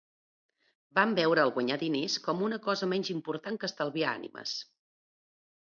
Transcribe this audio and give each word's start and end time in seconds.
Van 0.99 1.13
veure 1.19 1.43
el 1.49 1.53
guanyar 1.57 1.77
diners 1.83 2.15
com 2.29 2.41
a 2.41 2.45
una 2.49 2.61
cosa 2.65 2.91
menys 2.95 3.13
important 3.17 3.63
que 3.65 3.71
estalviar 3.73 4.15
ànimes. 4.19 4.57